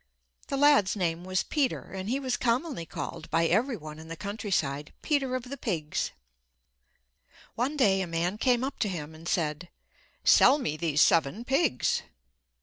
The 0.47 0.57
lad's 0.57 0.95
name 0.95 1.23
was 1.25 1.43
Peter 1.43 1.91
and 1.93 2.09
he 2.09 2.19
was 2.19 2.35
commonly 2.35 2.87
called 2.87 3.29
by 3.29 3.45
every 3.45 3.77
one 3.77 3.99
in 3.99 4.07
the 4.07 4.15
countryside 4.17 4.93
Peter 5.03 5.35
of 5.35 5.43
the 5.43 5.57
pigs. 5.57 6.09
One 7.53 7.77
day 7.77 8.01
a 8.01 8.07
man 8.07 8.39
came 8.39 8.63
up 8.63 8.79
to 8.79 8.89
him 8.89 9.13
and 9.13 9.27
said: 9.27 9.69
"Sell 10.23 10.57
me 10.57 10.75
these 10.75 11.01
seven 11.01 11.45
pigs." 11.45 12.01